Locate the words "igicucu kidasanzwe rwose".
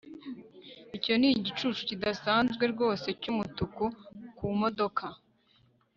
1.37-3.07